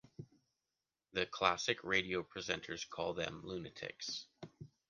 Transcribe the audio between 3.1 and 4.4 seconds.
them lunatics.